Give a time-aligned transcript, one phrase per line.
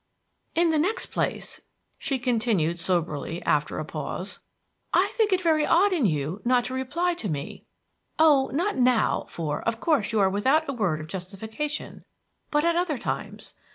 [0.55, 1.61] "In the next place,"
[1.99, 4.39] she continued soberly, after a pause,
[4.91, 7.65] "I think it very odd in you not to reply to me,
[8.17, 12.03] oh, not now, for of course you are without a word of justification;
[12.49, 13.53] but at other times.